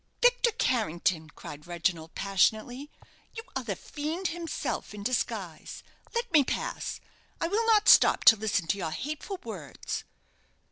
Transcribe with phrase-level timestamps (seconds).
[0.19, 2.89] "Victor Carrington," cried Reginald, passionately,
[3.35, 5.83] "you are the fiend himself, in disguise!
[6.15, 6.99] Let me pass.
[7.39, 10.03] I will not stop to listen to your hateful words."